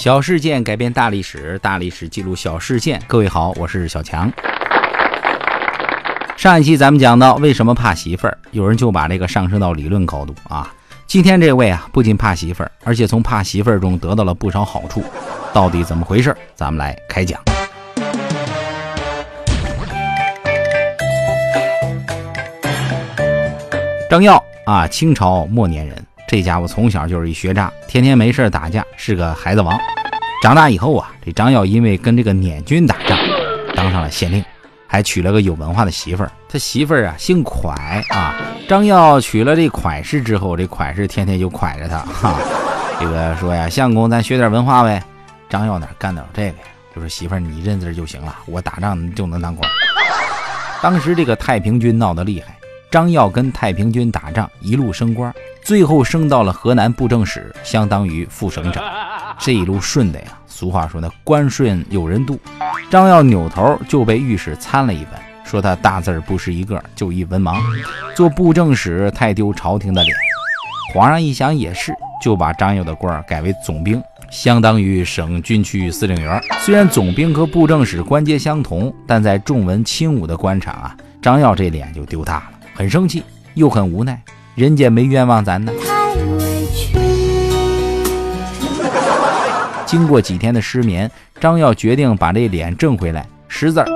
[0.00, 3.02] 小事件改变大历史，大历史记录小事件。
[3.06, 4.32] 各位好，我是小强。
[6.38, 10.72] 上一期咱们讲到为什么怕媳妇儿，有人就把这个上升到理论高度啊。
[11.06, 15.04] 今天这位啊，不仅怕媳妇儿，而且从怕媳妇儿中得到了不少好处。
[15.52, 16.34] 到底怎么回事？
[16.54, 17.38] 咱们来开讲。
[24.08, 25.94] 张耀啊，清朝末年人。
[26.30, 29.76] 这家伙从小就是一学渣，天天没事打架，是个孩子王。
[30.40, 33.18] 长大以后啊，这张耀因为跟这个捻军打仗，
[33.74, 34.44] 当上了县令，
[34.86, 36.30] 还娶了个有文化的媳妇儿。
[36.48, 37.70] 他媳妇儿啊姓蒯
[38.14, 38.36] 啊。
[38.68, 42.38] 张耀娶了这蒯氏之后，这蒯氏天天就蒯着他，哈。
[43.00, 45.02] 这个说呀，相公，咱学点文化呗。
[45.48, 46.64] 张耀哪干得了这个呀？
[46.94, 49.68] 就说媳妇儿你认字就行了，我打仗就能当官。
[50.80, 52.56] 当时这个太平军闹得厉害，
[52.88, 55.34] 张耀跟太平军打仗，一路升官。
[55.70, 58.82] 最后升到了河南布政使，相当于副省长。
[59.38, 62.36] 这一路顺的呀，俗话说那官顺有人渡。
[62.90, 65.12] 张耀扭头就被御史参了一本，
[65.44, 67.56] 说他大字不识一个，就一文盲，
[68.16, 70.12] 做布政使太丢朝廷的脸。
[70.92, 76.42] 皇上一想也是，就把张耀的官改为总兵，相当于省军区司令员。
[76.62, 83.22] 虽然总兵和布政使官阶相同，但在重文轻武的官场啊，张耀这脸就丢大了，很生气
[83.54, 84.20] 又很无奈。
[84.54, 85.72] 人家没冤枉咱呢。
[89.86, 93.86] 经过几天的失眠，张耀决定把这脸挣回来，识字儿。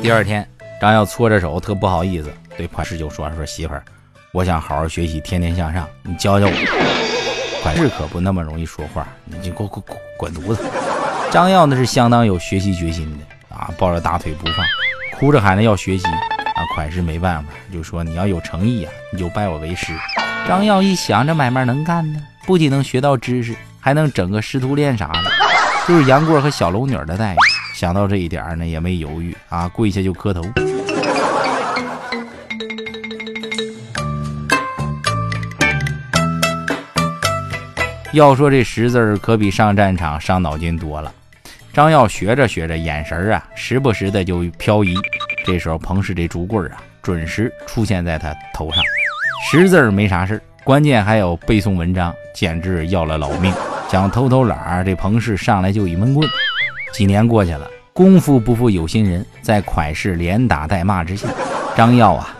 [0.00, 0.48] 第二天，
[0.80, 3.82] 张耀搓着手，特不好意思，对蒯氏就说：“说媳妇儿，
[4.32, 6.52] 我想好好学习，天天向上，你教教我。”
[7.64, 10.62] 蒯氏可不那么容易说话，你就滚滚滚滚犊子！
[11.30, 13.54] 张耀那是相当有学习决心的。
[13.54, 14.64] 啊，抱着大腿不放，
[15.18, 16.06] 哭着喊着要学习。
[16.06, 19.92] 啊，蒯氏没办法，就说你要有诚意呀，你就拜我为师。
[20.46, 25.30] 张耀一想，这买卖能干呢，不仅能学到知识，还能整个师徒恋啥的，
[25.86, 27.36] 就是杨过和小龙女的待遇。
[27.74, 30.42] 想到这一点呢，也没犹豫啊，跪下就磕头。
[38.12, 41.12] 要说这识字可比上战场伤脑筋多了。
[41.78, 44.96] 张耀学着学着，眼神啊，时不时的就漂移。
[45.44, 48.82] 这时候，彭氏这竹棍啊，准时出现在他头上。
[49.48, 53.54] 识字没啥事关键还有背诵文章，简直要了老命。
[53.88, 56.28] 想偷偷懒儿，这彭氏上来就一闷棍。
[56.92, 61.28] 几年过去了，功夫不负有心人，在蒯氏连打带骂之下，
[61.76, 62.34] 张耀啊，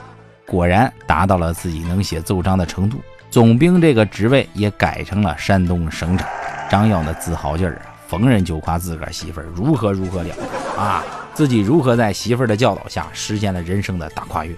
[0.47, 3.01] 果然达到了自己能写奏章的程度。
[3.31, 6.27] 总兵这个职位也改成了山东省长。
[6.69, 7.95] 张耀的自豪劲儿啊！
[8.09, 10.35] 逢人就夸自个儿媳妇儿如何如何了
[10.79, 11.05] 啊！
[11.35, 14.55] 自己如何在媳妇儿的教导下实现了人生的大跨越。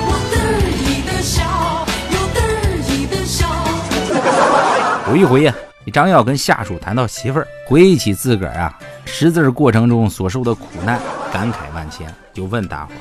[5.09, 5.53] 有一回呀，
[5.93, 11.01] 张耀跟下属谈到媳妇儿，回忆起自个儿啊识字过程中所受的苦难，
[11.33, 12.97] 感慨万千，就问大伙儿：“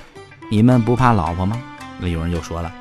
[0.49, 1.55] 你们不怕老婆吗？”
[2.01, 2.71] 那有人就说了：“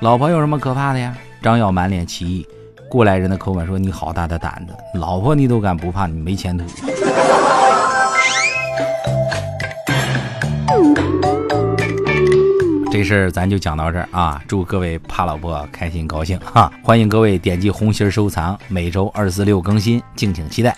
[0.00, 2.48] 老婆有什么可怕的呀？”张耀满脸奇异。
[2.88, 6.64] 过来人的口吻说：“你好大的胆子，老婆你都敢不怕，你没前途。”
[12.90, 14.40] 这事儿咱就讲到这儿啊！
[14.46, 16.70] 祝各位怕老婆开心高兴哈！
[16.84, 20.76] 欢迎各位点击红心收藏，每周二四六更新，敬请期待。